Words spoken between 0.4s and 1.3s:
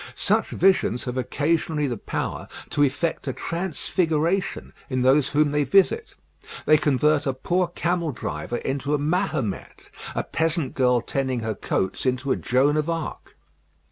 visions have